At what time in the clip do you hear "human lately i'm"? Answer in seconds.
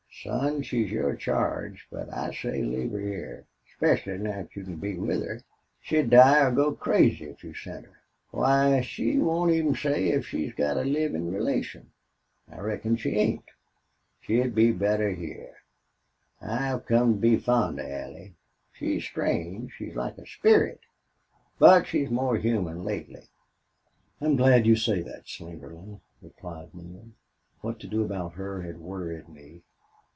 22.37-24.35